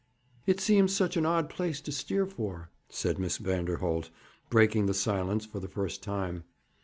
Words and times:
'It 0.47 0.59
seems 0.59 0.91
such 0.95 1.15
an 1.15 1.27
odd 1.27 1.47
place 1.47 1.79
to 1.79 1.91
steer 1.91 2.25
for,' 2.25 2.71
said 2.89 3.19
Miss 3.19 3.37
Vanderholt, 3.37 4.09
breaking 4.49 4.87
the 4.87 4.95
silence 4.95 5.45
for 5.45 5.59
the 5.59 5.67
first 5.67 6.01
time. 6.01 6.43